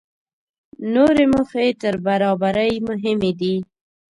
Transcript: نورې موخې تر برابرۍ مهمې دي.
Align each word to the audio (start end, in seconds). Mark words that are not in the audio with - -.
نورې 0.93 1.25
موخې 1.33 1.67
تر 1.81 1.95
برابرۍ 2.05 2.73
مهمې 2.87 3.31
دي. 3.39 3.55